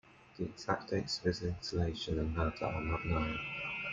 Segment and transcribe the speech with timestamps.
[0.37, 3.37] The exact dates of his installation and murder are not known.